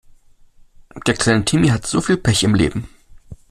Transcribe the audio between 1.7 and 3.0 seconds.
so viel Pech im Leben!